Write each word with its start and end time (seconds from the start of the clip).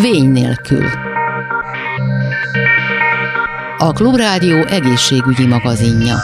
Vény 0.00 0.30
nélkül. 0.30 0.86
A 3.78 3.92
Klubrádió 3.92 4.56
egészségügyi 4.56 5.46
magazinja. 5.46 6.16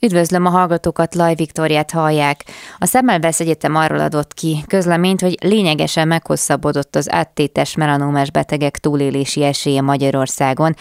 Üdvözlöm 0.00 0.46
a 0.46 0.50
hallgatókat, 0.50 1.14
Laj 1.14 1.34
Viktoriát 1.34 1.90
hallják. 1.90 2.44
A 2.78 2.86
Szemmelweis 2.86 3.40
Egyetem 3.40 3.74
arról 3.74 4.00
adott 4.00 4.34
ki 4.34 4.64
közleményt, 4.66 5.20
hogy 5.20 5.36
lényegesen 5.40 6.08
meghosszabbodott 6.08 6.96
az 6.96 7.10
áttétes 7.12 7.74
melanómás 7.74 8.30
betegek 8.30 8.78
túlélési 8.78 9.44
esélye 9.44 9.80
Magyarországon. 9.80 10.74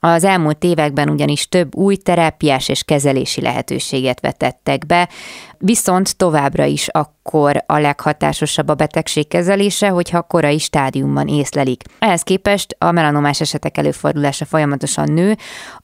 Az 0.00 0.24
elmúlt 0.24 0.64
években 0.64 1.08
ugyanis 1.08 1.48
több 1.48 1.74
új 1.74 1.96
terápiás 1.96 2.68
és 2.68 2.82
kezelési 2.82 3.40
lehetőséget 3.40 4.20
vetettek 4.20 4.86
be, 4.86 5.08
viszont 5.58 6.16
továbbra 6.16 6.64
is 6.64 6.88
akkor 6.88 7.64
a 7.66 7.78
leghatásosabb 7.78 8.68
a 8.68 8.74
betegség 8.74 9.28
kezelése, 9.28 9.88
hogyha 9.88 10.22
korai 10.22 10.58
stádiumban 10.58 11.28
észlelik. 11.28 11.82
Ehhez 11.98 12.22
képest 12.22 12.76
a 12.78 12.90
melanomás 12.90 13.40
esetek 13.40 13.78
előfordulása 13.78 14.44
folyamatosan 14.44 15.12
nő, 15.12 15.36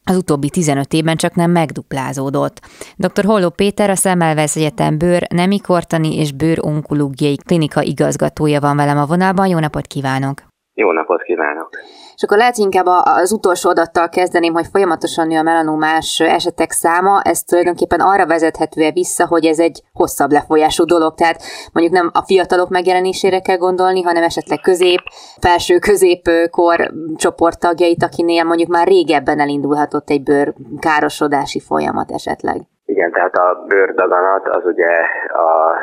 az 0.04 0.16
utóbbi 0.16 0.50
15 0.50 0.92
évben 0.92 1.16
csak 1.16 1.34
nem 1.34 1.50
megduplázódott. 1.50 2.60
Dr. 2.96 3.24
Holló 3.24 3.48
Péter, 3.48 3.90
a 3.90 3.96
Szemmelweis 3.96 4.56
Egyetem 4.56 4.98
bőr, 4.98 5.26
nemikortani 5.34 6.16
és 6.16 6.32
bőr 6.32 6.58
onkológiai 6.60 7.36
klinika 7.36 7.82
igazgatója 7.82 8.60
van 8.60 8.76
velem 8.76 8.98
a 8.98 9.06
vonalban. 9.06 9.46
Jó 9.46 9.58
napot 9.58 9.86
kívánok! 9.86 10.45
Jó 10.78 10.92
napot 10.92 11.22
kívánok! 11.22 11.68
És 12.14 12.22
akkor 12.22 12.36
lehet 12.36 12.56
inkább 12.56 12.84
az 13.04 13.32
utolsó 13.32 13.70
adattal 13.70 14.08
kezdeném, 14.08 14.52
hogy 14.52 14.66
folyamatosan 14.72 15.26
nő 15.26 15.38
a 15.38 15.42
melanomás 15.42 16.20
esetek 16.20 16.70
száma, 16.70 17.20
ez 17.22 17.42
tulajdonképpen 17.42 18.00
arra 18.00 18.26
vezethető 18.26 18.90
vissza, 18.92 19.26
hogy 19.26 19.44
ez 19.44 19.58
egy 19.58 19.82
hosszabb 19.92 20.30
lefolyású 20.30 20.84
dolog, 20.84 21.14
tehát 21.14 21.42
mondjuk 21.72 21.94
nem 21.96 22.10
a 22.12 22.22
fiatalok 22.22 22.68
megjelenésére 22.68 23.40
kell 23.40 23.56
gondolni, 23.56 24.02
hanem 24.02 24.22
esetleg 24.22 24.60
közép, 24.60 25.00
felső 25.40 25.78
középkor 25.78 26.90
csoport 27.16 27.60
tagjait, 27.60 28.02
akinél 28.02 28.44
mondjuk 28.44 28.68
már 28.68 28.86
régebben 28.86 29.40
elindulhatott 29.40 30.10
egy 30.10 30.22
bőr 30.22 30.54
károsodási 30.80 31.60
folyamat 31.60 32.10
esetleg. 32.10 32.56
Igen, 32.84 33.12
tehát 33.12 33.34
a 33.34 33.64
bőrdaganat 33.68 34.48
az 34.48 34.64
ugye 34.64 34.92
a 35.28 35.76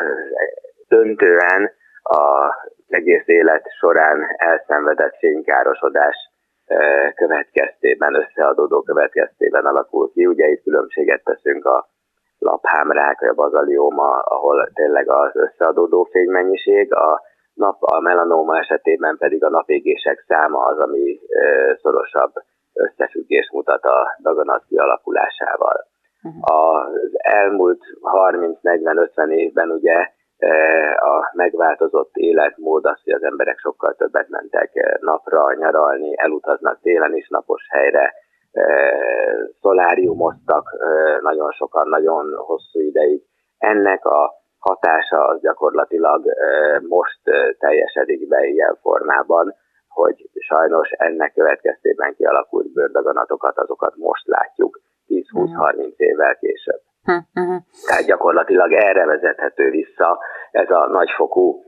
döntően 0.88 1.72
a 2.04 2.22
egész 2.94 3.28
élet 3.28 3.64
során 3.80 4.26
elszenvedett 4.38 5.16
fénykárosodás 5.18 6.16
következtében, 7.16 8.16
összeadódó 8.16 8.82
következtében 8.82 9.66
alakul 9.66 10.12
ki. 10.12 10.26
Ugye 10.26 10.48
itt 10.48 10.64
különbséget 10.64 11.24
teszünk 11.24 11.66
a 11.66 11.88
laphámrák, 12.40 13.20
vagy 13.20 13.30
a 13.30 13.34
bazalióma, 13.34 14.20
ahol 14.20 14.70
tényleg 14.74 15.10
az 15.10 15.32
összeadódó 15.34 16.04
fénymennyiség, 16.12 16.94
a 16.94 17.22
nap, 17.54 17.84
a 17.84 18.00
melanóma 18.00 18.58
esetében 18.58 19.18
pedig 19.18 19.44
a 19.44 19.50
napégések 19.50 20.24
száma 20.28 20.66
az, 20.66 20.80
ami 20.80 21.20
szorosabb 21.82 22.32
összefüggés 22.74 23.50
mutat 23.52 23.84
a 23.84 24.18
daganat 24.22 24.64
kialakulásával. 24.68 25.86
Mhm. 26.22 26.38
Az 26.42 27.12
elmúlt 27.14 27.82
30-40-50 28.02 29.30
évben 29.30 29.70
ugye 29.70 30.12
a 30.96 31.32
megváltozott 31.34 32.12
életmód 32.14 32.86
az, 32.86 33.02
hogy 33.04 33.14
az 33.14 33.24
emberek 33.24 33.60
sokkal 33.60 33.94
többet 33.94 34.30
mentek 34.30 34.98
napra 35.00 35.54
nyaralni, 35.54 36.20
elutaznak 36.20 36.80
télen 36.82 37.16
is 37.16 37.28
napos 37.30 37.68
helyre, 37.70 38.14
szoláriumoztak 39.62 40.70
nagyon 41.22 41.52
sokan, 41.52 41.88
nagyon 41.88 42.34
hosszú 42.36 42.80
ideig. 42.80 43.24
Ennek 43.58 44.06
a 44.06 44.32
hatása 44.58 45.26
az 45.28 45.42
gyakorlatilag 45.42 46.24
most 46.88 47.20
teljesedik 47.58 48.28
be 48.28 48.46
ilyen 48.46 48.78
formában, 48.82 49.56
hogy 49.88 50.30
sajnos 50.40 50.90
ennek 50.90 51.34
következtében 51.34 52.16
kialakult 52.16 52.74
bőrdaganatokat, 52.74 53.58
azokat 53.58 53.94
most 53.96 54.28
látjuk 54.28 54.80
10-20-30 55.08 55.96
évvel 55.96 56.36
később. 56.36 56.82
Uh-huh. 57.08 57.62
Tehát 57.88 58.06
gyakorlatilag 58.06 58.74
erre 58.74 59.06
vezethető 59.06 59.70
vissza 59.70 60.20
ez 60.52 60.70
a 60.70 60.88
nagyfokú 60.88 61.64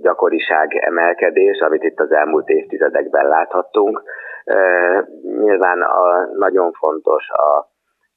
gyakoriság 0.00 0.74
emelkedés, 0.74 1.58
amit 1.58 1.82
itt 1.82 2.00
az 2.00 2.12
elmúlt 2.12 2.48
évtizedekben 2.48 3.28
láthattunk. 3.28 4.02
Nyilván 5.22 5.82
a, 5.82 6.26
nagyon 6.38 6.72
fontos 6.72 7.30
a, 7.30 7.58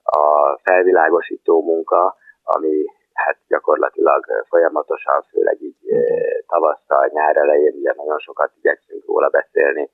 a 0.03 0.57
felvilágosító 0.63 1.63
munka, 1.63 2.15
ami 2.43 2.85
hát 3.13 3.37
gyakorlatilag 3.47 4.25
folyamatosan, 4.49 5.25
főleg 5.31 5.61
így 5.61 5.77
tavasszal, 6.47 7.09
nyár 7.13 7.37
elején 7.37 7.73
ugye 7.75 7.93
nagyon 7.95 8.19
sokat 8.19 8.51
igyekszünk 8.57 9.05
róla 9.05 9.29
beszélni, 9.29 9.89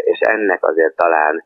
és 0.00 0.18
ennek 0.18 0.64
azért 0.64 0.96
talán 0.96 1.44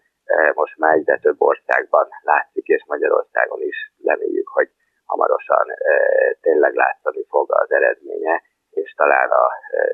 most 0.54 0.76
már 0.78 0.94
egyre 0.94 1.18
több 1.18 1.40
országban 1.40 2.08
látszik, 2.22 2.66
és 2.66 2.84
Magyarországon 2.86 3.60
is 3.62 3.92
reméljük, 4.04 4.48
hogy 4.48 4.68
hamarosan 5.04 5.66
tényleg 6.40 6.74
látszani 6.74 7.24
fog 7.28 7.52
az 7.52 7.72
eredménye, 7.72 8.42
és 8.70 8.94
talán 8.94 9.30
a 9.30 9.48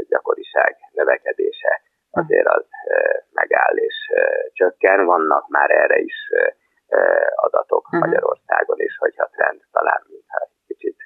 gyakoriság 0.08 0.76
növekedése 0.92 1.80
azért 2.10 2.46
az 2.46 2.64
megáll 3.32 3.76
és 3.76 3.94
csökken. 4.52 5.04
Vannak 5.04 5.48
már 5.48 5.70
erre 5.70 5.98
is 5.98 6.30
adatok 7.34 7.84
uh-huh. 7.84 8.00
Magyarországon 8.00 8.80
is, 8.80 8.96
hogyha 8.96 9.30
trend 9.32 9.60
talán 9.72 10.02
mintha 10.08 10.48
kicsit 10.66 10.96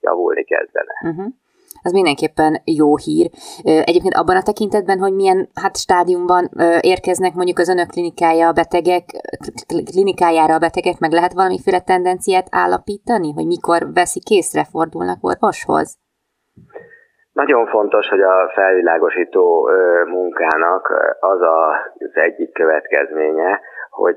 javulni 0.00 0.44
kezdene. 0.44 0.94
Uh-huh 1.02 1.32
az 1.82 1.92
mindenképpen 1.92 2.60
jó 2.64 2.96
hír. 2.96 3.30
Egyébként 3.62 4.14
abban 4.14 4.36
a 4.36 4.42
tekintetben, 4.42 4.98
hogy 4.98 5.14
milyen 5.14 5.48
hát 5.54 5.76
stádiumban 5.76 6.50
érkeznek 6.80 7.34
mondjuk 7.34 7.58
az 7.58 7.68
önök 7.68 7.86
klinikája 7.86 8.48
a 8.48 8.52
betegek, 8.52 9.04
klinikájára 9.84 10.54
a 10.54 10.58
betegek, 10.58 10.98
meg 10.98 11.12
lehet 11.12 11.32
valamiféle 11.32 11.80
tendenciát 11.80 12.46
állapítani, 12.50 13.32
hogy 13.32 13.46
mikor 13.46 13.92
veszik 13.92 14.30
észre, 14.30 14.64
fordulnak 14.64 15.18
orvoshoz? 15.20 15.98
Nagyon 17.32 17.66
fontos, 17.66 18.08
hogy 18.08 18.20
a 18.20 18.50
felvilágosító 18.54 19.68
munkának 20.06 20.92
az 21.20 21.40
az 21.40 22.10
egyik 22.14 22.52
következménye, 22.52 23.60
hogy 23.90 24.16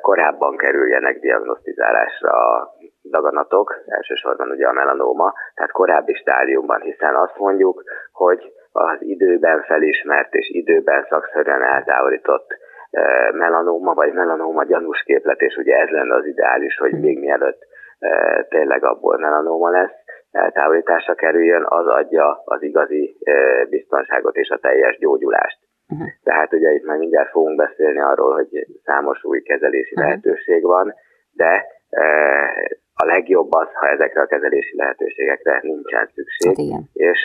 korábban 0.00 0.56
kerüljenek 0.56 1.18
diagnosztizálásra 1.18 2.30
a 2.30 2.74
daganatok, 3.10 3.82
elsősorban 3.86 4.50
ugye 4.50 4.66
a 4.66 4.72
melanóma, 4.72 5.34
tehát 5.54 5.72
korábbi 5.72 6.14
stádiumban, 6.14 6.80
hiszen 6.80 7.14
azt 7.14 7.38
mondjuk, 7.38 7.82
hogy 8.12 8.52
az 8.72 8.96
időben 9.00 9.62
felismert 9.62 10.34
és 10.34 10.48
időben 10.48 11.06
szakszerűen 11.08 11.62
eltávolított 11.62 12.58
melanóma, 13.32 13.94
vagy 13.94 14.12
melanóma 14.12 14.64
gyanús 14.64 15.02
képlet, 15.02 15.40
és 15.40 15.56
ugye 15.56 15.76
ez 15.76 15.88
lenne 15.88 16.14
az 16.14 16.26
ideális, 16.26 16.76
hogy 16.76 17.00
még 17.00 17.18
mielőtt 17.18 17.66
tényleg 18.48 18.84
abból 18.84 19.18
melanóma 19.18 19.70
lesz, 19.70 19.94
eltávolításra 20.30 21.14
kerüljön, 21.14 21.64
az 21.68 21.86
adja 21.86 22.42
az 22.44 22.62
igazi 22.62 23.16
biztonságot 23.68 24.36
és 24.36 24.48
a 24.48 24.58
teljes 24.58 24.98
gyógyulást. 24.98 25.58
Uh-huh. 25.92 26.08
Tehát 26.22 26.52
ugye 26.52 26.70
itt 26.70 26.84
már 26.84 26.98
mindjárt 26.98 27.30
fogunk 27.30 27.56
beszélni 27.56 28.00
arról, 28.00 28.32
hogy 28.32 28.66
számos 28.84 29.24
új 29.24 29.42
kezelési 29.42 29.94
uh-huh. 29.94 30.08
lehetőség 30.08 30.62
van, 30.62 30.94
de 31.32 31.66
a 33.02 33.04
legjobb 33.04 33.52
az, 33.52 33.68
ha 33.74 33.86
ezekre 33.88 34.20
a 34.22 34.26
kezelési 34.26 34.76
lehetőségekre 34.76 35.60
nincsen 35.62 36.10
szükség, 36.14 36.72
hát 36.72 36.82
és 36.92 37.18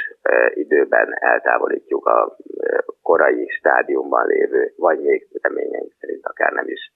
időben 0.53 1.07
eltávolítjuk 1.19 2.05
a 2.05 2.37
korai 3.01 3.47
stádiumban 3.57 4.25
lévő, 4.25 4.73
vagy 4.77 4.99
még 4.99 5.27
reményeink 5.41 5.91
szerint 5.99 6.25
akár 6.25 6.51
nem 6.51 6.67
is 6.67 6.93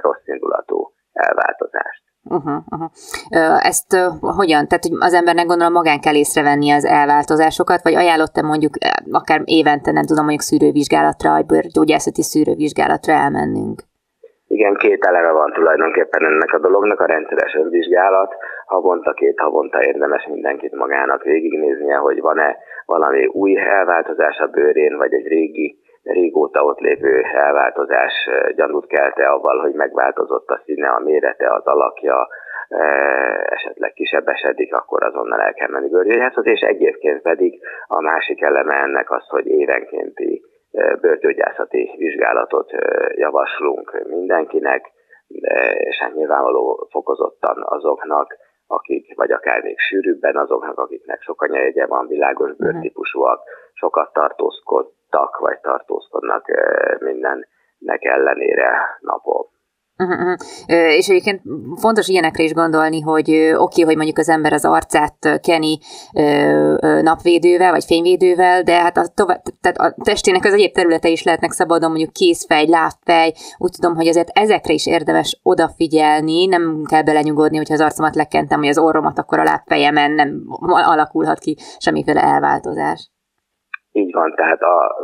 rossz 0.00 0.26
indulatú 0.26 0.92
elváltozást. 1.12 2.02
Uh-huh, 2.26 2.62
uh-huh. 2.70 2.90
Ezt 3.66 3.92
uh, 3.92 4.34
hogyan? 4.36 4.68
Tehát, 4.68 4.84
hogy 4.84 4.96
az 4.98 5.14
embernek 5.14 5.46
gondolom 5.46 5.72
magán 5.72 6.00
kell 6.00 6.14
észrevenni 6.14 6.70
az 6.70 6.84
elváltozásokat, 6.84 7.82
vagy 7.82 7.94
ajánlott-e 7.94 8.42
mondjuk 8.42 8.74
akár 9.10 9.42
évente, 9.44 9.92
nem 9.92 10.04
tudom, 10.04 10.24
mondjuk 10.24 10.42
szűrővizsgálatra, 10.42 11.44
vagy 11.46 11.66
gyógyászati 11.66 12.22
szűrővizsgálatra 12.22 13.12
elmennünk? 13.12 13.82
Igen, 14.56 14.74
két 14.74 15.04
eleme 15.04 15.30
van 15.30 15.52
tulajdonképpen 15.52 16.24
ennek 16.24 16.52
a 16.52 16.58
dolognak, 16.58 17.00
a 17.00 17.06
rendszeres 17.06 17.54
önvizsgálat. 17.54 18.34
Havonta, 18.66 19.12
két 19.12 19.38
havonta 19.40 19.82
érdemes 19.82 20.26
mindenkit 20.26 20.74
magának 20.74 21.22
végignéznie, 21.22 21.96
hogy 21.96 22.20
van-e 22.20 22.56
valami 22.86 23.26
új 23.26 23.56
elváltozás 23.56 24.38
a 24.38 24.46
bőrén, 24.46 24.96
vagy 24.96 25.12
egy 25.12 25.26
régi, 25.26 25.78
régóta 26.02 26.64
ott 26.64 26.78
lévő 26.78 27.22
elváltozás 27.22 28.12
gyanút 28.56 28.86
kelte 28.86 29.26
avval, 29.26 29.58
hogy 29.58 29.74
megváltozott 29.74 30.48
a 30.48 30.60
színe, 30.64 30.88
a 30.88 31.00
mérete, 31.00 31.54
az 31.54 31.66
alakja, 31.66 32.28
esetleg 33.44 33.92
kisebbesedik, 33.92 34.74
akkor 34.74 35.04
azonnal 35.04 35.40
el 35.40 35.52
kell 35.52 35.68
menni 35.68 35.88
bőrgyógyászhoz, 35.88 36.46
és 36.46 36.60
egyébként 36.60 37.22
pedig 37.22 37.60
a 37.86 38.00
másik 38.00 38.42
eleme 38.42 38.74
ennek 38.74 39.10
az, 39.10 39.28
hogy 39.28 39.46
évenkénti 39.46 40.42
bőrgyógyászati 41.00 41.94
vizsgálatot 41.96 42.70
javaslunk 43.14 44.02
mindenkinek, 44.06 44.92
és 45.74 45.98
hát 45.98 46.14
nyilvánvaló 46.14 46.88
fokozottan 46.90 47.62
azoknak, 47.64 48.36
akik, 48.66 49.16
vagy 49.16 49.30
akár 49.30 49.62
még 49.62 49.78
sűrűbben 49.78 50.36
azoknak, 50.36 50.78
akiknek 50.78 51.22
sok 51.22 51.42
anyajegye 51.42 51.86
van, 51.86 52.06
világos 52.06 52.50
mhm. 52.50 52.64
bőrtípusúak, 52.64 53.40
sokat 53.72 54.12
tartózkodtak, 54.12 55.38
vagy 55.38 55.60
tartózkodnak 55.60 56.44
mindennek 57.00 58.04
ellenére 58.04 58.98
napok. 59.00 59.53
Uh-huh. 59.98 60.18
uh-huh. 60.18 60.96
És 60.96 61.08
egyébként 61.08 61.42
fontos 61.76 62.08
ilyenekre 62.08 62.42
is 62.42 62.52
gondolni, 62.52 63.00
hogy 63.00 63.30
oké, 63.30 63.52
okay, 63.56 63.84
hogy 63.84 63.96
mondjuk 63.96 64.18
az 64.18 64.28
ember 64.28 64.52
az 64.52 64.64
arcát 64.64 65.40
keni 65.40 65.78
napvédővel, 67.02 67.70
vagy 67.70 67.84
fényvédővel, 67.84 68.62
de 68.62 68.80
hát 68.80 68.96
a, 68.96 69.06
tovább, 69.14 69.42
tehát 69.60 69.78
a 69.78 70.02
testének 70.04 70.44
az 70.44 70.52
egyéb 70.52 70.72
területe 70.72 71.08
is 71.08 71.22
lehetnek 71.22 71.50
szabadon, 71.50 71.90
mondjuk 71.90 72.12
kézfej, 72.12 72.66
lábfej, 72.66 73.32
úgy 73.58 73.70
tudom, 73.80 73.96
hogy 73.96 74.06
azért 74.06 74.38
ezekre 74.38 74.72
is 74.72 74.86
érdemes 74.86 75.40
odafigyelni, 75.42 76.46
nem 76.46 76.82
kell 76.88 77.02
belenyugodni, 77.02 77.56
hogyha 77.56 77.74
az 77.74 77.80
arcomat 77.80 78.14
lekentem, 78.14 78.60
vagy 78.60 78.68
az 78.68 78.78
orromat, 78.78 79.18
akkor 79.18 79.38
a 79.38 79.42
lábfejemen 79.42 80.10
nem 80.10 80.42
alakulhat 80.68 81.38
ki 81.38 81.56
semmiféle 81.78 82.22
elváltozás. 82.22 83.10
Így 83.92 84.12
van, 84.12 84.34
tehát 84.36 84.60
a 84.60 84.94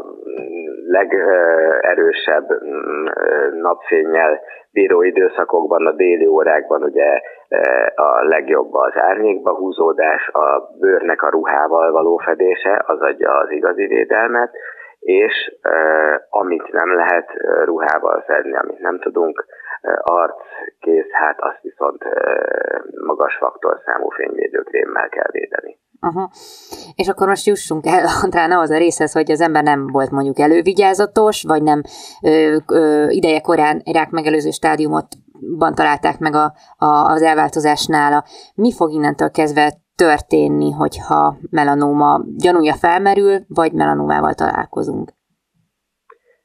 legerősebb 0.87 2.47
napfényel 3.63 4.41
bíró 4.73 5.03
időszakokban, 5.03 5.87
a 5.87 5.93
déli 5.93 6.27
órákban 6.27 6.83
ugye 6.83 7.21
a 7.95 8.25
legjobb 8.25 8.75
az 8.75 8.93
árnyékba 8.95 9.55
húzódás, 9.55 10.29
a 10.29 10.71
bőrnek 10.79 11.23
a 11.23 11.31
ruhával 11.31 11.93
való 11.93 12.17
fedése, 12.17 12.85
az 12.87 13.01
adja 13.01 13.39
az 13.39 13.51
igazi 13.51 13.87
védelmet, 13.87 14.51
és 15.01 15.57
amit 16.29 16.73
nem 16.73 16.95
lehet 16.95 17.31
ruhával 17.65 18.23
fedni, 18.27 18.57
amit 18.57 18.79
nem 18.79 18.99
tudunk, 18.99 19.45
arc, 20.03 20.41
kéz, 20.81 21.07
hát 21.11 21.41
azt 21.41 21.61
viszont 21.63 22.05
magas 23.07 23.37
faktorszámú 23.37 24.09
fényvédőkrémmel 24.09 25.09
kell 25.09 25.31
védeni. 25.31 25.79
Aha. 26.01 26.31
És 26.95 27.09
akkor 27.09 27.29
most 27.29 27.47
jussunk 27.47 27.87
el, 27.87 28.07
Andrán, 28.23 28.51
ahhoz 28.51 28.71
a 28.71 28.79
részhez, 28.79 29.13
hogy 29.13 29.31
az 29.31 29.41
ember 29.41 29.63
nem 29.63 29.87
volt 29.87 30.11
mondjuk 30.11 30.39
elővigyázatos, 30.39 31.43
vagy 31.43 31.63
nem 31.63 31.83
ö, 32.23 32.57
ö, 32.67 33.09
ideje 33.09 33.41
korán 33.41 33.83
rák 33.85 34.11
megelőző 34.11 34.51
stádiumotban 34.51 35.75
találták 35.75 36.19
meg 36.19 36.35
a, 36.35 36.55
a, 36.77 36.87
az 36.87 37.23
elváltozásnál. 37.23 38.25
Mi 38.55 38.73
fog 38.73 38.93
innentől 38.93 39.31
kezdve 39.31 39.81
történni, 39.95 40.71
hogyha 40.71 41.37
melanóma 41.51 42.21
gyanúja 42.37 42.75
felmerül, 42.75 43.45
vagy 43.49 43.73
melanómával 43.73 44.35
találkozunk? 44.35 45.19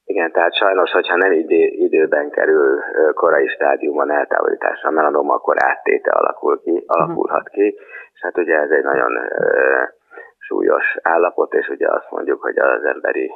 Igen, 0.06 0.31
tehát 0.31 0.56
sajnos, 0.56 0.92
hogyha 0.92 1.16
nem 1.16 1.31
idő, 1.31 1.56
időben 1.88 2.30
kerül 2.30 2.80
korai 3.13 3.48
stádiumon 3.48 4.12
eltávolításra 4.12 4.90
a 4.90 4.92
melanóma, 4.92 5.34
akkor 5.34 5.56
áttéte 5.63 6.12
alakul 6.12 6.62
ki, 6.62 6.84
alakulhat 6.88 7.50
ki, 7.50 7.75
és 8.13 8.22
hát 8.22 8.38
ugye 8.38 8.56
ez 8.60 8.69
egy 8.69 8.84
nagyon 8.84 9.12
súlyos 10.38 10.98
állapot, 11.02 11.54
és 11.54 11.68
ugye 11.68 11.88
azt 11.92 12.10
mondjuk, 12.10 12.42
hogy 12.42 12.57
az 12.57 12.84
emberi 12.84 13.31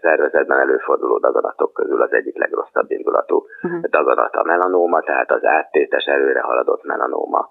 szervezetben 0.00 0.58
előforduló 0.58 1.18
daganatok 1.18 1.72
közül 1.72 2.02
az 2.02 2.12
egyik 2.12 2.38
legrosszabb 2.38 2.90
indulatú 2.90 3.46
uh-huh. 3.62 3.80
daganat 3.80 4.34
a 4.34 4.44
melanóma, 4.44 5.00
tehát 5.00 5.30
az 5.30 5.44
áttétes 5.44 6.04
előre 6.04 6.40
haladott 6.40 6.84
melanóma 6.84 7.48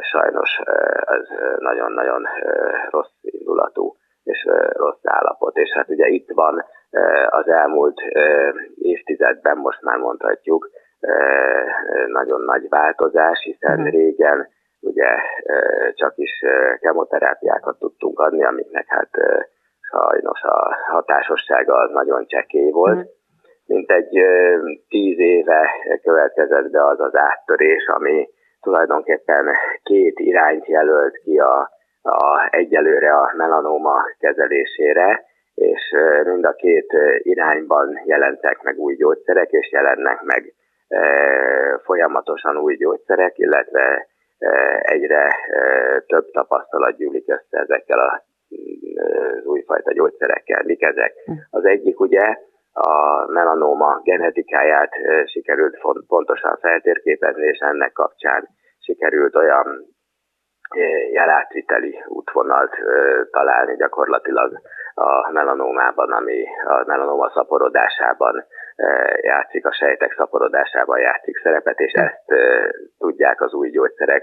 sajnos 0.00 0.60
az 1.04 1.28
nagyon-nagyon 1.58 2.26
rossz 2.90 3.16
indulatú 3.20 3.96
és 4.24 4.48
rossz 4.72 5.02
állapot. 5.02 5.56
És 5.56 5.72
hát 5.72 5.88
ugye 5.88 6.06
itt 6.06 6.30
van 6.34 6.64
az 7.28 7.48
elmúlt 7.48 8.00
évtizedben, 8.74 9.56
most 9.56 9.82
már 9.82 9.98
mondhatjuk, 9.98 10.70
nagyon 12.06 12.40
nagy 12.40 12.68
változás, 12.68 13.42
hiszen 13.44 13.78
uh-huh. 13.78 13.90
régen 13.90 14.48
ugye 14.80 15.08
csak 15.94 16.12
is 16.16 16.44
kemoterápiákat 16.80 17.78
tudtunk 17.78 18.18
adni, 18.20 18.44
amiknek 18.44 18.84
hát 18.88 19.10
sajnos 19.80 20.42
a 20.42 20.76
hatásossága 20.90 21.74
az 21.74 21.90
nagyon 21.90 22.26
csekély 22.26 22.70
volt. 22.70 22.96
Mm. 22.96 23.00
Mint 23.66 23.90
egy 23.90 24.24
tíz 24.88 25.18
éve 25.18 25.70
következett 26.02 26.70
be 26.70 26.84
az 26.84 27.00
az 27.00 27.16
áttörés, 27.16 27.86
ami 27.86 28.28
tulajdonképpen 28.60 29.54
két 29.82 30.18
irányt 30.18 30.66
jelölt 30.66 31.18
ki 31.18 31.38
a, 31.38 31.70
a 32.02 32.48
egyelőre 32.50 33.12
a 33.14 33.32
melanóma 33.36 34.02
kezelésére, 34.18 35.24
és 35.54 35.94
mind 36.24 36.44
a 36.44 36.52
két 36.52 36.92
irányban 37.18 38.00
jelentek 38.04 38.62
meg 38.62 38.78
új 38.78 38.94
gyógyszerek, 38.94 39.50
és 39.50 39.72
jelennek 39.72 40.22
meg 40.22 40.54
folyamatosan 41.84 42.56
új 42.56 42.76
gyógyszerek, 42.76 43.38
illetve 43.38 44.06
egyre 44.82 45.34
több 46.06 46.30
tapasztalat 46.30 46.96
gyűlik 46.96 47.24
össze 47.26 47.58
ezekkel 47.58 47.98
az 47.98 48.20
újfajta 49.44 49.92
gyógyszerekkel. 49.92 50.62
Mik 50.64 50.82
ezek? 50.82 51.12
Hm. 51.24 51.32
Az 51.50 51.64
egyik 51.64 52.00
ugye 52.00 52.36
a 52.72 53.26
melanóma 53.32 54.00
genetikáját 54.04 54.92
sikerült 55.26 55.78
pontosan 56.06 56.58
feltérképezni, 56.60 57.46
és 57.46 57.58
ennek 57.58 57.92
kapcsán 57.92 58.48
sikerült 58.78 59.36
olyan 59.36 59.91
jelátviteli 61.12 62.04
útvonalt 62.06 62.74
találni 63.30 63.76
gyakorlatilag 63.76 64.60
a 64.94 65.30
melanómában, 65.32 66.12
ami 66.12 66.44
a 66.64 66.84
melanóma 66.86 67.30
szaporodásában 67.34 68.44
játszik, 69.22 69.66
a 69.66 69.72
sejtek 69.72 70.14
szaporodásában 70.16 70.98
játszik 70.98 71.40
szerepet, 71.42 71.80
és 71.80 71.92
ezt 71.92 72.24
tudják 72.98 73.40
az 73.40 73.54
új 73.54 73.70
gyógyszerek 73.70 74.22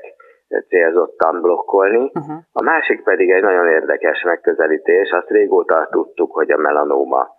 célzottan 0.67 1.41
blokkolni. 1.41 2.11
Uh-huh. 2.13 2.37
A 2.51 2.63
másik 2.63 3.03
pedig 3.03 3.31
egy 3.31 3.41
nagyon 3.41 3.67
érdekes 3.67 4.23
megközelítés, 4.23 5.11
azt 5.11 5.29
régóta 5.29 5.87
tudtuk, 5.91 6.31
hogy 6.33 6.51
a 6.51 6.57
melanóma 6.57 7.37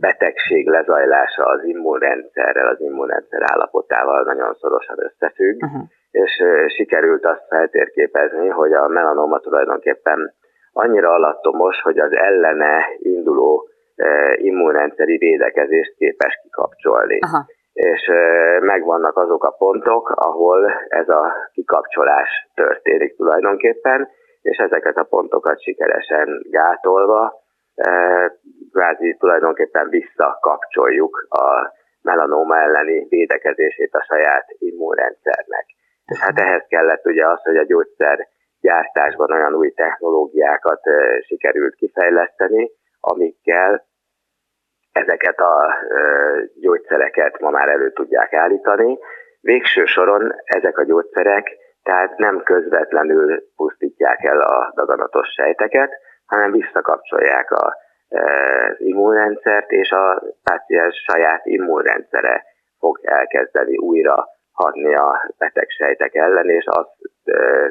betegség 0.00 0.68
lezajlása 0.68 1.44
az 1.44 1.64
immunrendszerrel, 1.64 2.68
az 2.68 2.80
immunrendszer 2.80 3.42
állapotával 3.52 4.22
nagyon 4.22 4.54
szorosan 4.54 4.96
összefügg, 4.98 5.62
uh-huh. 5.62 5.82
És 6.10 6.42
sikerült 6.76 7.24
azt 7.24 7.46
feltérképezni, 7.48 8.48
hogy 8.48 8.72
a 8.72 8.88
melanóma 8.88 9.38
tulajdonképpen 9.38 10.34
annyira 10.72 11.12
alattomos, 11.12 11.80
hogy 11.82 11.98
az 11.98 12.12
ellene 12.12 12.84
induló 12.98 13.68
immunrendszeri 14.34 15.16
védekezést 15.16 15.94
képes 15.96 16.38
kikapcsolni. 16.42 17.18
Aha. 17.20 17.46
És 17.72 18.10
megvannak 18.60 19.16
azok 19.16 19.44
a 19.44 19.50
pontok, 19.50 20.08
ahol 20.08 20.70
ez 20.88 21.08
a 21.08 21.32
kikapcsolás 21.52 22.28
történik 22.54 23.16
tulajdonképpen, 23.16 24.08
és 24.42 24.56
ezeket 24.56 24.96
a 24.96 25.04
pontokat 25.04 25.62
sikeresen 25.62 26.42
gátolva, 26.50 27.32
kvázi 28.72 29.16
tulajdonképpen 29.18 29.88
visszakapcsoljuk 29.88 31.26
a 31.28 31.72
melanóma 32.02 32.56
elleni 32.56 33.06
védekezését 33.08 33.94
a 33.94 34.04
saját 34.08 34.44
immunrendszernek. 34.58 35.66
Hát 36.18 36.38
ehhez 36.38 36.64
kellett 36.68 37.06
ugye 37.06 37.26
az, 37.26 37.42
hogy 37.42 37.56
a 37.56 37.64
gyógyszer 37.64 38.28
gyártásban 38.60 39.32
olyan 39.32 39.54
új 39.54 39.70
technológiákat 39.70 40.80
sikerült 41.26 41.74
kifejleszteni, 41.74 42.70
amikkel 43.00 43.88
ezeket 44.92 45.38
a 45.38 45.74
gyógyszereket 46.60 47.40
ma 47.40 47.50
már 47.50 47.68
elő 47.68 47.92
tudják 47.92 48.32
állítani. 48.32 48.98
Végső 49.40 49.84
soron 49.84 50.34
ezek 50.44 50.78
a 50.78 50.84
gyógyszerek 50.84 51.58
tehát 51.82 52.16
nem 52.16 52.42
közvetlenül 52.42 53.42
pusztítják 53.56 54.24
el 54.24 54.40
a 54.40 54.72
daganatos 54.74 55.28
sejteket, 55.28 55.90
hanem 56.26 56.52
visszakapcsolják 56.52 57.50
a, 57.50 57.74
az 58.08 58.74
immunrendszert, 58.78 59.70
és 59.70 59.90
a 59.90 60.22
páciens 60.42 61.04
saját 61.08 61.46
immunrendszere 61.46 62.44
fog 62.78 63.00
elkezdeni 63.02 63.76
újra 63.76 64.28
hatni 64.62 64.94
a 64.94 65.32
betegsejtek 65.38 66.14
ellen, 66.14 66.48
és 66.48 66.66
azt 66.66 66.90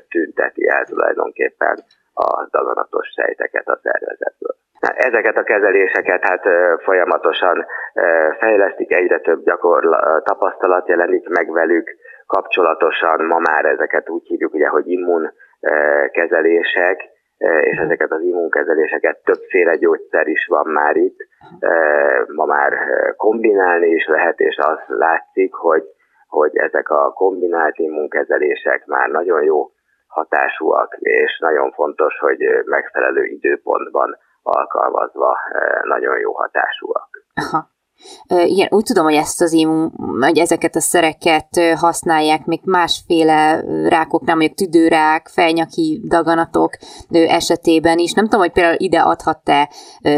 tünteti 0.09 0.67
el 0.67 0.85
tulajdonképpen 0.85 1.77
a 2.13 2.47
daganatos 2.51 3.07
sejteket 3.15 3.67
a 3.67 3.79
szervezetből. 3.83 4.55
Ezeket 4.79 5.37
a 5.37 5.43
kezeléseket 5.43 6.23
hát 6.23 6.43
folyamatosan 6.83 7.65
fejlesztik, 8.39 8.93
egyre 8.93 9.19
több 9.19 9.43
gyakorla, 9.43 10.21
tapasztalat 10.21 10.87
jelenik 10.87 11.27
meg 11.27 11.51
velük, 11.51 11.95
kapcsolatosan 12.27 13.25
ma 13.25 13.39
már 13.39 13.65
ezeket 13.65 14.09
úgy 14.09 14.27
hívjuk, 14.27 14.53
ugye, 14.53 14.67
hogy 14.67 14.87
immunkezelések, 14.87 17.09
és 17.59 17.77
ezeket 17.77 18.11
az 18.11 18.21
immunkezeléseket 18.21 19.23
többféle 19.23 19.75
gyógyszer 19.75 20.27
is 20.27 20.47
van 20.47 20.67
már 20.67 20.95
itt. 20.95 21.17
Ma 22.27 22.45
már 22.45 22.77
kombinálni 23.17 23.89
is 23.89 24.07
lehet, 24.07 24.39
és 24.39 24.57
az 24.57 24.79
látszik, 24.87 25.53
hogy, 25.53 25.83
hogy 26.29 26.57
ezek 26.57 26.89
a 26.89 27.11
kombinált 27.13 27.77
immunkezelések 27.77 28.85
már 28.85 29.09
nagyon 29.09 29.43
jó 29.43 29.71
hatásúak, 30.07 30.95
és 30.99 31.39
nagyon 31.39 31.71
fontos, 31.71 32.19
hogy 32.19 32.39
megfelelő 32.65 33.23
időpontban 33.25 34.17
alkalmazva 34.41 35.37
nagyon 35.83 36.19
jó 36.19 36.33
hatásúak. 36.33 37.09
Aha. 37.33 37.67
Igen, 38.27 38.67
úgy 38.71 38.83
tudom, 38.83 39.03
hogy 39.03 39.13
ezt 39.13 39.41
az 39.41 39.53
immun, 39.53 39.91
hogy 40.19 40.37
ezeket 40.37 40.75
a 40.75 40.79
szereket 40.79 41.59
használják 41.75 42.45
még 42.45 42.59
másféle 42.63 43.63
rákoknál, 43.87 44.35
mondjuk 44.35 44.57
tüdőrák, 44.57 45.27
fejnyaki 45.27 46.01
daganatok 46.07 46.77
esetében 47.09 47.97
is. 47.97 48.13
Nem 48.13 48.23
tudom, 48.23 48.39
hogy 48.39 48.51
például 48.51 48.75
ide 48.77 48.99
adhat-e 48.99 49.69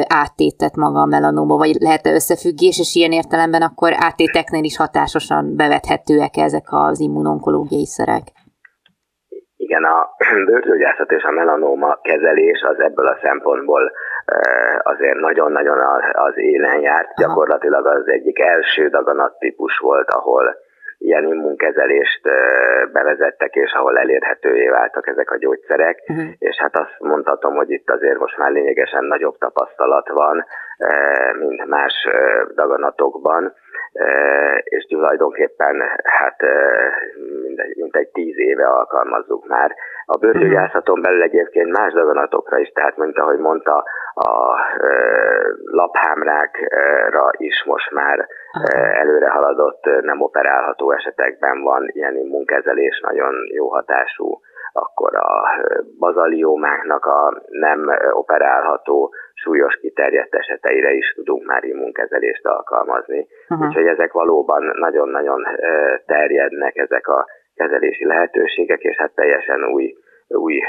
áttétet 0.07 0.75
maga 0.75 0.99
a 1.01 1.05
melanóma, 1.05 1.57
vagy 1.57 1.75
lehet-e 1.79 2.13
összefüggés, 2.13 2.79
és 2.79 2.95
ilyen 2.95 3.11
értelemben 3.11 3.61
akkor 3.61 3.93
áttéteknél 3.95 4.63
is 4.63 4.77
hatásosan 4.77 5.55
bevethetőek 5.55 6.37
ezek 6.37 6.65
az 6.69 6.99
immunonkológiai 6.99 7.85
szerek. 7.85 8.31
Igen, 9.71 9.83
a 9.83 10.15
bőrgyógyászat 10.47 11.11
és 11.11 11.23
a 11.23 11.31
melanóma 11.31 11.99
kezelés 12.01 12.61
az 12.61 12.79
ebből 12.79 13.07
a 13.07 13.19
szempontból 13.21 13.91
azért 14.83 15.19
nagyon-nagyon 15.19 15.77
az 16.11 16.37
élen 16.37 16.79
járt. 16.79 17.15
Gyakorlatilag 17.15 17.85
az 17.85 18.09
egyik 18.09 18.39
első 18.39 18.87
daganattípus 18.87 19.77
volt, 19.77 20.09
ahol 20.09 20.55
ilyen 20.97 21.25
immunkezelést 21.27 22.21
bevezettek, 22.91 23.55
és 23.55 23.71
ahol 23.71 23.97
elérhetővé 23.97 24.67
váltak 24.67 25.07
ezek 25.07 25.31
a 25.31 25.37
gyógyszerek, 25.37 26.03
uh-huh. 26.07 26.25
és 26.37 26.55
hát 26.57 26.77
azt 26.77 26.95
mondhatom, 26.99 27.55
hogy 27.55 27.71
itt 27.71 27.89
azért 27.89 28.19
most 28.19 28.37
már 28.37 28.51
lényegesen 28.51 29.03
nagyobb 29.03 29.37
tapasztalat 29.37 30.09
van, 30.09 30.45
mint 31.39 31.65
más 31.65 32.07
daganatokban, 32.55 33.53
és 34.63 34.85
tulajdonképpen 34.85 35.83
hát 36.03 36.43
mint 37.75 37.95
egy 37.95 38.07
tíz 38.07 38.37
éve 38.37 38.65
alkalmazzuk 38.65 39.47
már. 39.47 39.75
A 40.05 40.17
bőrgyógyászaton 40.17 41.01
belül 41.01 41.21
egyébként 41.21 41.77
más 41.77 41.93
daganatokra 41.93 42.57
is, 42.57 42.69
tehát 42.69 42.97
mint 42.97 43.17
ahogy 43.17 43.39
mondta, 43.39 43.83
a 44.13 44.55
laphámrákra 45.63 47.29
is 47.31 47.63
most 47.65 47.91
már 47.91 48.27
előre 48.93 49.29
haladott, 49.29 49.83
nem 50.01 50.21
operálható 50.21 50.91
esetekben 50.91 51.61
van 51.61 51.87
ilyen 51.87 52.15
immunkezelés, 52.15 52.99
nagyon 52.99 53.33
jó 53.53 53.67
hatású 53.67 54.39
akkor 54.73 55.15
a 55.15 55.43
bazaliómáknak 55.99 57.05
a 57.05 57.41
nem 57.49 57.91
operálható 58.11 59.13
súlyos 59.33 59.75
kiterjedt 59.75 60.35
eseteire 60.35 60.91
is 60.91 61.13
tudunk 61.13 61.45
már 61.45 61.63
immunkezelést 61.63 62.45
alkalmazni. 62.45 63.27
Uh-huh. 63.49 63.67
Úgyhogy 63.67 63.87
ezek 63.87 64.11
valóban 64.11 64.71
nagyon-nagyon 64.73 65.43
terjednek 66.05 66.77
ezek 66.77 67.07
a 67.07 67.25
kezelési 67.61 68.05
lehetőségek, 68.05 68.81
és 68.81 68.95
hát 68.97 69.11
teljesen 69.15 69.63
új 69.63 69.95
új 70.33 70.59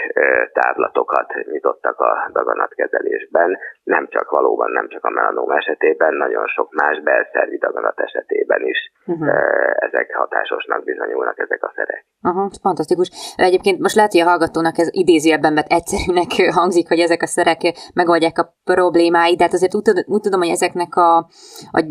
távlatokat 0.52 1.34
nyitottak 1.44 2.00
a 2.00 2.30
daganatkezelésben, 2.32 3.58
nem 3.82 4.08
csak 4.08 4.30
valóban, 4.30 4.70
nem 4.70 4.88
csak 4.88 5.04
a 5.04 5.10
melanóm 5.10 5.50
esetében, 5.50 6.14
nagyon 6.14 6.46
sok 6.46 6.72
más 6.72 7.00
belszervi 7.00 7.58
daganat 7.58 8.00
esetében 8.00 8.62
is 8.66 8.92
uh-huh. 9.06 9.28
ezek 9.74 10.14
hatásosnak 10.14 10.84
bizonyulnak 10.84 11.38
ezek 11.38 11.64
a 11.64 11.72
szerek. 11.76 12.04
Uh-huh, 12.24 12.50
fantasztikus. 12.60 13.10
Egyébként 13.36 13.80
most 13.80 13.94
lehet, 13.94 14.12
hogy 14.12 14.20
a 14.20 14.24
hallgatónak 14.24 14.78
ez 14.78 14.88
idézőjelben, 14.90 15.52
mert 15.52 15.72
egyszerűnek 15.72 16.30
hangzik, 16.54 16.88
hogy 16.88 16.98
ezek 16.98 17.22
a 17.22 17.26
szerek 17.26 17.90
megoldják 17.94 18.38
a 18.38 18.56
problémáit, 18.64 19.36
de 19.36 19.44
hát 19.44 19.52
azért 19.52 19.74
úgy, 19.74 19.90
úgy 20.06 20.20
tudom, 20.20 20.40
hogy 20.40 20.48
ezeknek 20.48 20.96
a, 20.96 21.28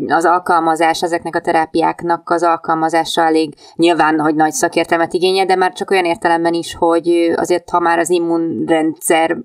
az 0.06 0.24
alkalmazás, 0.24 1.02
ezeknek 1.02 1.36
a 1.36 1.40
terápiáknak 1.40 2.30
az 2.30 2.42
alkalmazása 2.42 3.22
elég 3.22 3.54
nyilván, 3.74 4.20
hogy 4.20 4.34
nagy 4.34 4.52
szakértelmet 4.52 5.12
igényel, 5.12 5.46
de 5.46 5.56
már 5.56 5.72
csak 5.72 5.90
olyan 5.90 6.04
értelemben 6.04 6.54
is, 6.54 6.74
hogy 6.74 7.32
azért, 7.36 7.70
ha 7.70 7.80
már 7.80 7.98
az 7.98 8.10
immunrendszer 8.10 9.38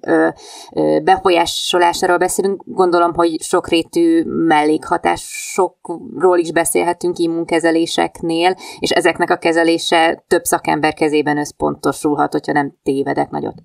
befolyásolásáról 1.03 2.17
beszélünk, 2.17 2.63
gondolom, 2.65 3.13
hogy 3.13 3.41
sokrétű 3.41 4.23
mellékhatásokról 4.25 6.37
is 6.37 6.51
beszélhetünk 6.51 7.17
immunkezeléseknél, 7.17 8.55
és 8.79 8.89
ezeknek 8.89 9.29
a 9.29 9.37
kezelése 9.37 10.23
több 10.27 10.43
szakember 10.43 10.75
kezében 10.95 11.37
összpontosulhat, 11.37 12.31
hogyha 12.31 12.51
nem 12.51 12.71
tévedek 12.83 13.29
nagyot. 13.29 13.57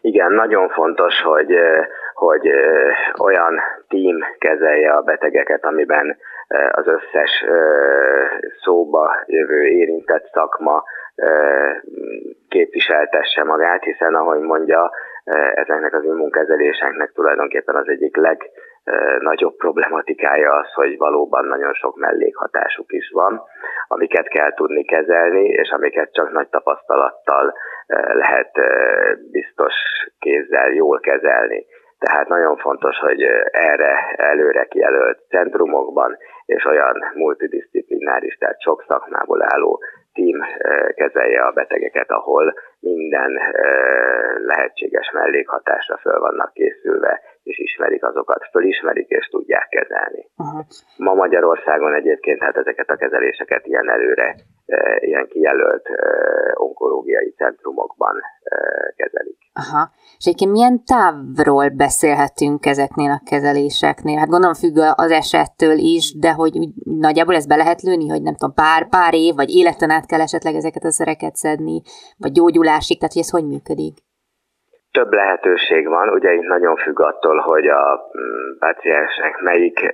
Igen, 0.00 0.32
nagyon 0.32 0.68
fontos, 0.68 1.22
hogy, 1.22 1.58
hogy 2.14 2.48
olyan 3.18 3.60
tím 3.88 4.16
kezelje 4.38 4.90
a 4.90 5.02
betegeket, 5.02 5.64
amiben 5.64 6.16
az 6.70 6.86
összes 6.86 7.44
szóba 8.62 9.16
jövő 9.26 9.62
érintett 9.62 10.30
szakma 10.32 10.84
képviseltesse 12.48 13.44
magát, 13.44 13.82
hiszen 13.82 14.14
ahogy 14.14 14.40
mondja, 14.40 14.90
ezeknek 15.54 15.94
az 15.94 16.04
immunkezeléseknek 16.04 17.12
tulajdonképpen 17.12 17.74
az 17.74 17.88
egyik 17.88 18.16
legnagyobb 19.28 19.56
problematikája 19.56 20.52
az, 20.52 20.72
hogy 20.72 20.98
valóban 20.98 21.44
nagyon 21.44 21.72
sok 21.72 21.96
mellékhatásuk 21.96 22.92
is 22.92 23.10
van, 23.10 23.42
amiket 23.88 24.28
kell 24.28 24.54
tudni 24.54 24.84
kezelni, 24.84 25.44
és 25.44 25.70
amiket 25.70 26.12
csak 26.12 26.32
nagy 26.32 26.48
tapasztalattal 26.48 27.54
lehet 28.12 28.50
biztos 29.30 29.74
kézzel 30.18 30.70
jól 30.70 31.00
kezelni. 31.00 31.66
Tehát 31.98 32.28
nagyon 32.28 32.56
fontos, 32.56 32.98
hogy 32.98 33.22
erre 33.50 34.14
előre 34.16 34.64
kijelölt 34.64 35.18
centrumokban 35.28 36.16
és 36.46 36.64
olyan 36.64 37.04
multidisziplináris, 37.14 38.36
tehát 38.36 38.60
sok 38.60 38.84
szakmából 38.88 39.42
álló 39.42 39.80
tím 40.12 40.44
kezelje 40.94 41.40
a 41.40 41.52
betegeket, 41.52 42.10
ahol 42.10 42.54
minden 42.80 43.30
lehetséges 44.46 45.10
mellékhatásra 45.12 45.98
föl 45.98 46.18
vannak 46.18 46.52
készülve, 46.52 47.20
és 47.42 47.58
ismerik 47.58 48.04
azokat, 48.04 48.48
fölismerik 48.50 49.08
és 49.08 49.26
tudják 49.26 49.68
kezelni. 49.68 50.30
Uh-huh. 50.36 50.64
Ma 50.96 51.14
Magyarországon 51.14 51.94
egyébként 51.94 52.42
hát 52.42 52.56
ezeket 52.56 52.88
a 52.88 52.96
kezeléseket 52.96 53.66
ilyen 53.66 53.90
előre, 53.90 54.34
ilyen 54.98 55.26
kijelölt 55.28 55.88
onkológiai 56.54 57.34
centrumokban 57.36 58.14
kezelik. 58.96 59.36
Aha. 59.52 59.90
És 60.18 60.24
egyébként 60.26 60.50
milyen 60.50 60.84
távról 60.84 61.68
beszélhetünk 61.68 62.66
ezeknél 62.66 63.10
a 63.10 63.22
kezeléseknél? 63.30 64.18
Hát 64.18 64.28
gondolom 64.28 64.54
függ 64.54 64.76
az 64.94 65.10
esettől 65.10 65.78
is, 65.78 66.18
de 66.18 66.32
hogy 66.32 66.52
nagyjából 66.84 67.34
ezt 67.34 67.48
be 67.48 67.56
lehet 67.56 67.82
lőni, 67.82 68.08
hogy 68.08 68.22
nem 68.22 68.34
tudom, 68.34 68.54
pár, 68.54 68.88
pár 68.88 69.14
év, 69.14 69.34
vagy 69.34 69.50
életen 69.50 69.90
át 69.90 70.06
kell 70.06 70.20
esetleg 70.20 70.54
ezeket 70.54 70.84
a 70.84 70.90
szereket 70.90 71.34
szedni, 71.36 71.82
vagy 72.16 72.32
gyógyulásig, 72.68 72.98
tehát 72.98 73.12
hogy 73.12 73.22
ez 73.22 73.30
hogy 73.30 73.46
működik? 73.46 73.96
Több 74.92 75.12
lehetőség 75.12 75.88
van, 75.88 76.08
ugye 76.08 76.32
itt 76.32 76.48
nagyon 76.48 76.76
függ 76.76 77.00
attól, 77.00 77.38
hogy 77.38 77.66
a 77.66 78.10
mm, 78.18 78.58
páciensnek 78.58 79.40
melyik 79.40 79.92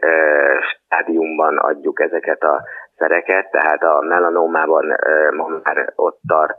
stádiumban 0.70 1.58
adjuk 1.58 2.00
ezeket 2.00 2.42
a 2.42 2.62
szereket, 2.96 3.50
tehát 3.50 3.82
a 3.82 4.00
melanómában 4.00 4.84
ma 5.36 5.48
már 5.62 5.92
ott 5.94 6.20
tart 6.26 6.58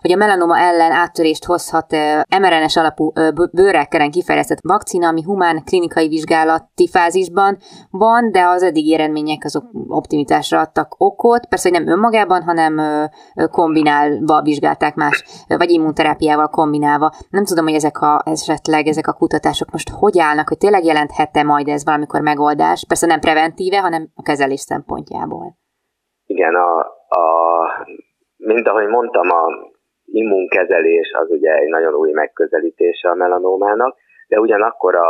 hogy 0.00 0.12
a 0.12 0.16
melanoma 0.16 0.58
ellen 0.58 0.92
áttörést 0.92 1.44
hozhat 1.44 1.96
mRNS 2.40 2.76
alapú 2.76 3.12
bőrekkeren 3.52 4.10
kifejlesztett 4.10 4.58
vakcina, 4.62 5.08
ami 5.08 5.22
humán 5.22 5.64
klinikai 5.64 6.08
vizsgálati 6.08 6.88
fázisban 6.88 7.58
van, 7.90 8.30
de 8.32 8.44
az 8.44 8.62
eddigi 8.62 8.94
eredmények 8.94 9.44
azok 9.44 9.64
optimitásra 9.88 10.60
adtak 10.60 10.94
okot, 10.98 11.46
persze, 11.46 11.68
hogy 11.68 11.78
nem 11.78 11.92
önmagában, 11.92 12.42
hanem 12.42 12.80
kombinálva 13.50 14.42
vizsgálták 14.42 14.94
más, 14.94 15.24
vagy 15.46 15.70
immunterápiával 15.70 16.48
kombinálva. 16.48 17.12
Nem 17.30 17.44
tudom, 17.44 17.64
hogy 17.64 17.74
ezek 17.74 18.00
a, 18.00 18.22
esetleg 18.24 18.86
ezek 18.86 19.06
a 19.06 19.12
kutatások 19.12 19.70
most 19.70 19.90
hogy 19.90 20.18
állnak, 20.18 20.48
hogy 20.48 20.58
tényleg 20.58 20.84
jelenthet-e 20.84 21.42
majd 21.42 21.68
ez 21.68 21.84
valamikor 21.84 22.20
megoldás, 22.20 22.84
persze 22.88 23.06
nem 23.06 23.20
preventíve, 23.20 23.80
hanem 23.80 23.91
a 23.92 24.22
kezelés 24.22 24.60
szempontjából. 24.60 25.56
Igen, 26.26 26.54
a, 26.54 26.78
a, 27.08 27.24
mint 28.36 28.68
ahogy 28.68 28.86
mondtam, 28.86 29.30
a 29.30 29.46
immunkezelés 30.04 31.12
az 31.12 31.30
ugye 31.30 31.54
egy 31.54 31.68
nagyon 31.68 31.94
új 31.94 32.12
megközelítése 32.12 33.08
a 33.08 33.14
melanómának, 33.14 33.96
de 34.28 34.40
ugyanakkor 34.40 34.94
a 34.94 35.08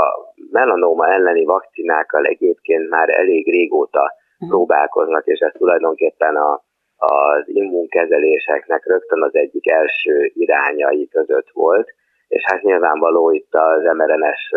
melanóma 0.50 1.06
elleni 1.08 1.44
vakcinákkal 1.44 2.24
egyébként 2.24 2.88
már 2.88 3.08
elég 3.08 3.50
régóta 3.50 4.02
uh-huh. 4.02 4.48
próbálkoznak, 4.48 5.26
és 5.26 5.38
ez 5.38 5.52
tulajdonképpen 5.52 6.36
a, 6.36 6.62
az 6.96 7.42
immunkezeléseknek 7.44 8.86
rögtön 8.86 9.22
az 9.22 9.34
egyik 9.34 9.70
első 9.70 10.30
irányai 10.34 11.08
között 11.08 11.50
volt, 11.52 11.88
és 12.28 12.42
hát 12.44 12.62
nyilvánvaló 12.62 13.30
itt 13.30 13.54
az 13.54 13.82
mRNS 13.82 14.50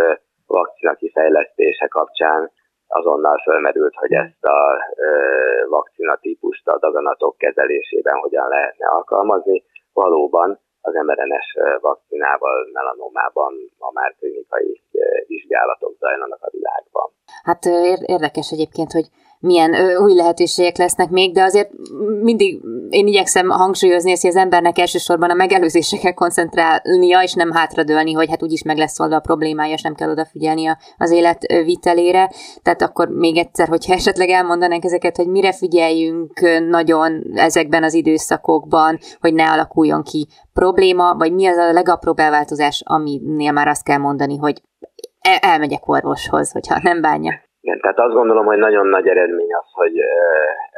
vakcina 0.45 0.93
kifejlesztése 0.93 1.87
kapcsán 1.87 2.51
azonnal 2.87 3.37
felmerült, 3.43 3.95
hogy 3.95 4.13
ezt 4.13 4.45
a 4.45 4.57
vakcina 5.69 6.15
típust 6.15 6.67
a 6.67 6.79
daganatok 6.79 7.37
kezelésében 7.37 8.15
hogyan 8.15 8.47
lehetne 8.47 8.87
alkalmazni. 8.87 9.63
Valóban 9.93 10.59
az 10.81 10.93
mRNS 10.93 11.53
vakcinával, 11.79 12.69
melanomában 12.73 13.53
ma 13.77 13.89
már 13.93 14.15
klinikai 14.19 14.81
vizsgálatok 15.27 15.95
zajlanak 15.99 16.41
a 16.41 16.49
világban. 16.51 17.11
Hát 17.43 17.65
érdekes 18.05 18.51
egyébként, 18.51 18.91
hogy 18.91 19.07
milyen 19.45 19.75
új 19.97 20.13
lehetőségek 20.13 20.77
lesznek 20.77 21.09
még, 21.09 21.33
de 21.33 21.43
azért 21.43 21.69
mindig 22.21 22.61
én 22.89 23.07
igyekszem 23.07 23.49
hangsúlyozni 23.49 24.11
ezt, 24.11 24.21
hogy 24.21 24.31
az 24.31 24.35
embernek 24.35 24.77
elsősorban 24.77 25.29
a 25.29 25.33
megelőzésre 25.33 26.13
koncentrálnia, 26.13 27.21
és 27.23 27.33
nem 27.33 27.51
hátradőlni, 27.51 28.13
hogy 28.13 28.29
hát 28.29 28.43
úgyis 28.43 28.63
meg 28.63 28.77
lesz 28.77 28.99
oldva 28.99 29.15
a 29.15 29.19
problémája, 29.19 29.73
és 29.73 29.81
nem 29.81 29.95
kell 29.95 30.09
odafigyelni 30.09 30.77
az 30.97 31.11
élet 31.11 31.45
vitelére. 31.65 32.31
Tehát 32.61 32.81
akkor 32.81 33.07
még 33.07 33.37
egyszer, 33.37 33.67
hogyha 33.67 33.93
esetleg 33.93 34.29
elmondanánk 34.29 34.83
ezeket, 34.83 35.15
hogy 35.15 35.27
mire 35.27 35.53
figyeljünk 35.53 36.39
nagyon 36.69 37.23
ezekben 37.33 37.83
az 37.83 37.93
időszakokban, 37.93 38.99
hogy 39.19 39.33
ne 39.33 39.51
alakuljon 39.51 40.03
ki 40.03 40.27
probléma, 40.53 41.15
vagy 41.15 41.33
mi 41.33 41.45
az 41.45 41.57
a 41.57 41.71
legapróbb 41.71 42.19
elváltozás, 42.19 42.83
aminél 42.85 43.51
már 43.51 43.67
azt 43.67 43.83
kell 43.83 43.97
mondani, 43.97 44.37
hogy 44.37 44.61
e-, 45.19 45.39
elmegyek 45.41 45.87
orvoshoz, 45.87 46.51
hogyha 46.51 46.79
nem 46.81 47.01
bánja. 47.01 47.44
Igen, 47.65 47.79
tehát 47.79 47.99
azt 47.99 48.17
gondolom, 48.19 48.45
hogy 48.45 48.57
nagyon 48.57 48.87
nagy 48.87 49.07
eredmény 49.07 49.53
az, 49.53 49.69
hogy 49.71 49.99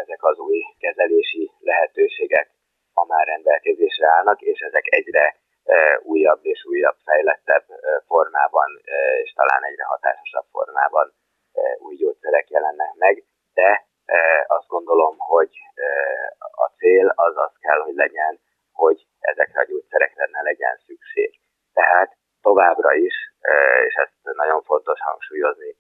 ezek 0.04 0.24
az 0.24 0.38
új 0.38 0.60
kezelési 0.80 1.52
lehetőségek 1.60 2.48
ma 2.94 3.04
már 3.08 3.26
rendelkezésre 3.28 4.08
állnak, 4.08 4.42
és 4.42 4.60
ezek 4.60 4.86
egyre 4.86 5.36
újabb 6.04 6.40
és 6.42 6.66
újabb, 6.66 6.96
fejlettebb 7.04 7.66
formában, 8.08 8.70
és 9.24 9.34
talán 9.34 9.64
egyre 9.64 9.84
hatásosabb 9.84 10.46
formában 10.52 11.14
új 11.78 11.96
gyógyszerek 11.96 12.50
jelennek 12.50 12.94
meg, 12.98 13.24
de 13.54 13.86
azt 14.48 14.68
gondolom, 14.68 15.16
hogy 15.18 15.52
a 16.52 16.68
cél 16.78 17.14
az 17.16 17.38
az 17.38 17.54
kell, 17.60 17.80
hogy 17.80 17.96
legyen, 17.96 18.40
hogy 18.72 19.08
ezekre 19.20 19.62
a 19.62 19.66
gyógyszerekre 19.70 20.30
ne 20.32 20.42
legyen 20.42 20.76
szükség. 20.86 21.40
Tehát 21.74 22.18
továbbra 22.42 22.94
is, 22.94 23.16
és 23.88 23.96
ezt 23.96 24.36
nagyon 24.36 24.62
fontos 24.62 25.00
hangsúlyozni, 25.02 25.76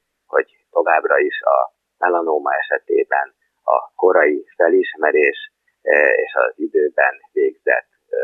továbbra 0.77 1.17
is 1.19 1.41
a 1.41 1.57
melanóma 1.97 2.51
esetében 2.61 3.27
a 3.63 3.77
korai 3.95 4.45
felismerés 4.55 5.39
e, 5.81 5.95
és 6.23 6.33
az 6.33 6.53
időben 6.55 7.13
végzett 7.31 7.89
e, 8.09 8.17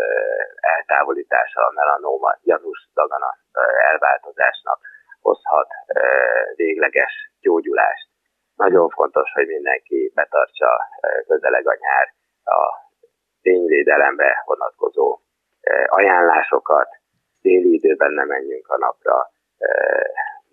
eltávolítása 0.76 1.62
a 1.66 1.76
melanóma 1.76 2.32
gyanús 2.44 2.80
dagana 2.94 3.32
e, 3.52 3.62
elváltozásnak 3.92 4.80
hozhat 5.22 5.68
végleges 6.56 7.14
gyógyulást. 7.42 8.08
Nagyon 8.56 8.90
fontos, 8.90 9.32
hogy 9.34 9.48
mindenki 9.48 10.12
betartsa 10.16 10.72
közeleg 11.28 11.68
a 11.68 11.78
nyár 11.80 12.08
a 12.44 12.60
tényvédelemre 13.42 14.44
vonatkozó 14.46 15.20
ajánlásokat, 15.86 16.90
téli 17.42 17.74
időben 17.74 18.12
nem 18.12 18.28
menjünk 18.28 18.68
a 18.68 18.78
napra, 18.78 19.32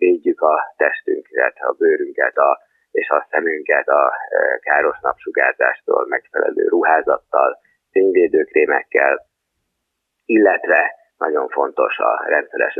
védjük 0.01 0.41
a 0.41 0.75
testünket, 0.77 1.55
a 1.69 1.73
bőrünket 1.79 2.37
a, 2.37 2.59
és 2.91 3.09
a 3.09 3.27
szemünket 3.31 3.89
a 3.89 4.13
e, 4.29 4.59
káros 4.59 4.99
napsugárzástól 5.01 6.07
megfelelő 6.09 6.69
ruházattal, 6.69 7.59
fényvédőkrémekkel, 7.91 9.27
illetve 10.25 10.95
nagyon 11.19 11.49
fontos 11.49 11.99
a 11.99 12.25
rendszeres 12.29 12.77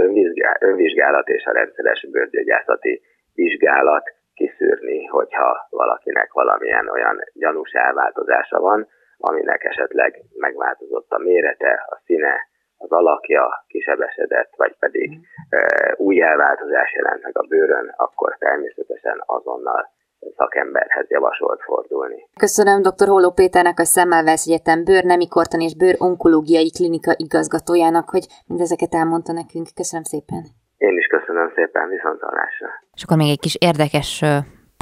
önvizsgálat 0.61 1.29
és 1.29 1.45
a 1.45 1.53
rendszeres 1.53 2.07
bőrgyógyászati 2.11 3.03
vizsgálat 3.35 4.05
kiszűrni, 4.35 5.05
hogyha 5.05 5.67
valakinek 5.71 6.33
valamilyen 6.33 6.89
olyan 6.89 7.17
gyanús 7.33 7.71
elváltozása 7.73 8.61
van, 8.61 8.89
aminek 9.17 9.65
esetleg 9.65 10.23
megváltozott 10.37 11.11
a 11.11 11.19
mérete, 11.19 11.87
a 11.89 12.01
színe, 12.05 12.50
az 12.85 12.91
alakja 12.91 13.65
kisebesedett, 13.67 14.53
vagy 14.57 14.75
pedig 14.79 15.09
e, 15.49 15.59
új 15.97 16.23
elváltozás 16.23 16.93
jelent 16.93 17.23
meg 17.23 17.39
a 17.39 17.47
bőrön, 17.49 17.95
akkor 17.97 18.37
természetesen 18.39 19.23
azonnal 19.27 19.91
szakemberhez 20.37 21.11
javasolt 21.11 21.61
fordulni. 21.63 22.29
Köszönöm 22.39 22.83
dr. 22.83 23.09
Holló 23.09 23.31
Péternek, 23.33 23.79
a 23.79 23.85
Szemmelweis 23.85 24.45
Egyetem 24.47 24.85
bőrnemi 24.85 25.29
kortan 25.29 25.61
és 25.61 25.77
bőr 25.77 25.97
onkológiai 25.99 26.71
klinika 26.71 27.13
igazgatójának, 27.17 28.11
hogy 28.11 28.27
mindezeket 28.47 28.95
elmondta 28.95 29.33
nekünk. 29.33 29.67
Köszönöm 29.75 30.05
szépen. 30.13 30.43
Én 30.77 30.97
is 30.97 31.07
köszönöm 31.07 31.53
szépen, 31.55 31.89
viszontlátásra. 31.89 32.69
És 32.95 33.03
akkor 33.03 33.17
még 33.17 33.31
egy 33.31 33.41
kis 33.41 33.57
érdekes 33.61 34.25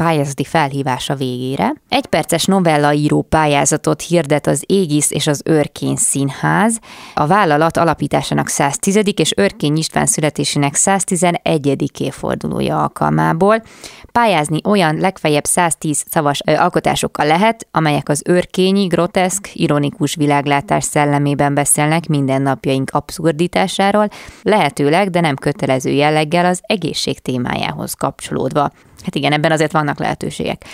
pályázati 0.03 0.45
felhívása 0.45 1.15
végére. 1.15 1.73
Egy 1.89 2.07
perces 2.07 2.45
novellaíró 2.45 3.23
pályázatot 3.23 4.03
hirdet 4.03 4.47
az 4.47 4.63
Égisz 4.67 5.11
és 5.11 5.27
az 5.27 5.41
Örkény 5.45 5.97
Színház. 5.97 6.79
A 7.15 7.27
vállalat 7.27 7.77
alapításának 7.77 8.49
110. 8.49 8.99
és 9.17 9.33
Örkény 9.37 9.77
István 9.77 10.07
születésének 10.07 10.75
111. 10.75 11.91
évfordulója 12.01 12.83
alkalmából. 12.83 13.63
Pályázni 14.13 14.61
olyan 14.65 14.97
legfeljebb 14.97 15.45
110 15.45 16.05
szavas 16.11 16.41
alkotásokkal 16.41 17.27
lehet, 17.27 17.67
amelyek 17.71 18.09
az 18.09 18.23
örkényi, 18.25 18.87
groteszk, 18.87 19.51
ironikus 19.53 20.15
világlátás 20.15 20.85
szellemében 20.85 21.55
beszélnek 21.55 22.07
mindennapjaink 22.07 22.91
abszurditásáról, 22.91 24.09
lehetőleg, 24.43 25.11
de 25.11 25.21
nem 25.21 25.37
kötelező 25.37 25.91
jelleggel 25.91 26.45
az 26.45 26.61
egészség 26.63 27.21
témájához 27.21 27.95
kapcsolódva. 27.95 28.71
Hát 29.05 29.15
igen, 29.15 29.33
ebben 29.33 29.53
azért 29.53 29.73
vannak 29.73 29.99
lehetőségek. 29.99 30.65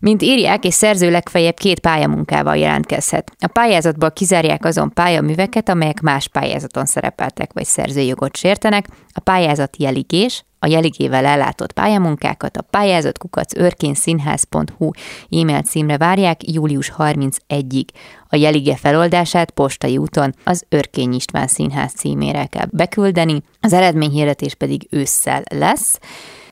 Mint 0.00 0.22
írják, 0.22 0.64
és 0.64 0.74
szerző 0.74 1.10
legfeljebb 1.10 1.56
két 1.56 1.80
pályamunkával 1.80 2.56
jelentkezhet. 2.56 3.32
A 3.38 3.46
pályázatból 3.46 4.10
kizárják 4.10 4.64
azon 4.64 4.92
pályaműveket, 4.92 5.68
amelyek 5.68 6.00
más 6.00 6.28
pályázaton 6.28 6.84
szerepeltek 6.84 7.52
vagy 7.52 7.64
szerzőjogot 7.64 8.36
sértenek. 8.36 8.86
A 9.12 9.20
pályázat 9.20 9.76
jeligés, 9.76 10.44
a 10.58 10.66
jeligével 10.66 11.24
ellátott 11.24 11.72
pályamunkákat 11.72 12.56
a 12.56 12.62
pályázatkukac 12.62 13.54
örkényszínház.hu 13.56 14.90
e-mail 15.30 15.62
címre 15.62 15.96
várják 15.96 16.52
július 16.52 16.92
31-ig. 16.98 17.86
A 18.28 18.36
jelige 18.36 18.76
feloldását 18.76 19.50
postai 19.50 19.98
úton 19.98 20.34
az 20.44 20.64
Örkény 20.68 21.12
István 21.12 21.46
Színház 21.46 21.92
címére 21.92 22.46
kell 22.46 22.66
beküldeni, 22.70 23.42
az 23.60 23.72
eredményhirdetés 23.72 24.54
pedig 24.54 24.86
ősszel 24.90 25.42
lesz. 25.50 25.98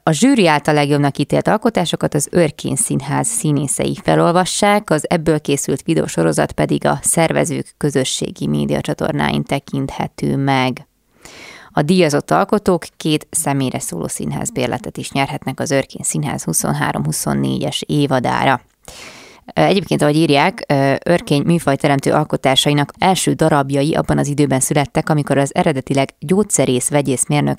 A 0.02 0.12
zsűri 0.12 0.46
által 0.46 0.74
legjobbnak 0.74 1.18
ítélt 1.18 1.48
alkotásokat 1.48 2.14
az 2.14 2.28
Örkén 2.30 2.76
Színház 2.76 3.26
színészei 3.26 3.98
felolvassák, 4.02 4.90
az 4.90 5.10
ebből 5.10 5.40
készült 5.40 5.82
videósorozat 5.82 6.52
pedig 6.52 6.86
a 6.86 6.98
szervezők 7.02 7.74
közösségi 7.76 8.46
médiacsatornáin 8.46 9.42
tekinthető 9.42 10.36
meg. 10.36 10.86
A 11.70 11.82
díjazott 11.82 12.30
alkotók 12.30 12.84
két 12.96 13.26
személyre 13.30 13.78
szóló 13.78 14.08
színház 14.08 14.50
bérletet 14.50 14.96
is 14.96 15.12
nyerhetnek 15.12 15.60
az 15.60 15.70
Örkén 15.70 16.02
Színház 16.02 16.44
23-24-es 16.46 17.80
évadára. 17.86 18.60
Egyébként, 19.52 20.02
ahogy 20.02 20.16
írják, 20.16 20.66
örkény 21.04 21.42
műfajteremtő 21.42 22.12
alkotásainak 22.12 22.92
első 22.98 23.32
darabjai 23.32 23.94
abban 23.94 24.18
az 24.18 24.28
időben 24.28 24.60
születtek, 24.60 25.08
amikor 25.08 25.38
az 25.38 25.54
eredetileg 25.54 26.14
gyógyszerész 26.18 26.88
vegyészmérnök 26.88 27.58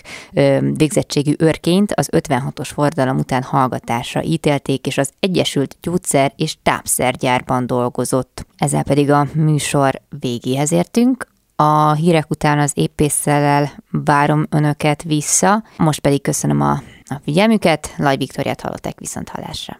végzettségű 0.73 1.33
örkényt 1.37 1.93
az 1.93 2.09
56-os 2.11 2.69
forradalom 2.73 3.17
után 3.17 3.43
hallgatásra 3.43 4.23
ítélték, 4.23 4.87
és 4.87 4.97
az 4.97 5.11
Egyesült 5.19 5.77
Gyógyszer 5.81 6.33
és 6.35 6.55
Tápszergyárban 6.63 7.67
dolgozott. 7.67 8.45
Ezzel 8.57 8.83
pedig 8.83 9.11
a 9.11 9.27
műsor 9.33 10.01
végéhez 10.19 10.71
értünk. 10.71 11.27
A 11.55 11.93
hírek 11.93 12.29
után 12.29 12.59
az 12.59 12.71
épésszel 12.75 13.71
várom 13.91 14.45
önöket 14.49 15.03
vissza, 15.03 15.63
most 15.77 15.99
pedig 15.99 16.21
köszönöm 16.21 16.61
a, 16.61 16.71
a 17.05 17.19
figyelmüket, 17.23 17.93
Laj 17.97 18.17
Viktoriát 18.17 18.61
hallották 18.61 18.99
viszont 18.99 19.29
hallásra. 19.29 19.79